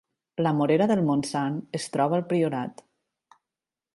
[0.45, 2.85] La Morera de Montsant es troba al Priorat